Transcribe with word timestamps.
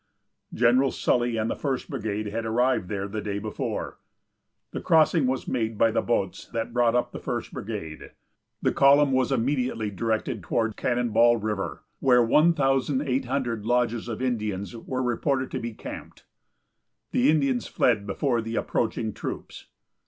General 0.51 0.89
Sully 0.89 1.37
and 1.37 1.47
the 1.47 1.55
First 1.55 1.87
Brigade 1.87 2.25
had 2.25 2.43
arrived 2.43 2.87
there 2.89 3.07
the 3.07 3.21
day 3.21 3.37
before. 3.37 3.99
The 4.71 4.81
crossing 4.81 5.27
was 5.27 5.47
made 5.47 5.77
by 5.77 5.91
the 5.91 6.01
boats 6.01 6.47
that 6.47 6.73
brought 6.73 6.95
up 6.95 7.11
the 7.11 7.19
First 7.19 7.53
Brigade. 7.53 8.09
The 8.63 8.71
column 8.73 9.11
was 9.11 9.31
immediately 9.31 9.91
directed 9.91 10.41
toward 10.41 10.75
Cannon 10.75 11.09
Ball 11.11 11.37
river, 11.37 11.83
where 11.99 12.23
1,800 12.23 13.63
lodges 13.63 14.07
of 14.07 14.23
Indians 14.23 14.75
were 14.75 15.03
reported 15.03 15.51
to 15.51 15.59
be 15.59 15.75
camped. 15.75 16.25
The 17.11 17.29
Indians 17.29 17.67
fled 17.67 18.07
before 18.07 18.41
the 18.41 18.55
approaching 18.55 19.13
troops. 19.13 19.67